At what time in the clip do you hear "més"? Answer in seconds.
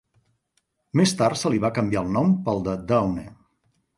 1.01-1.13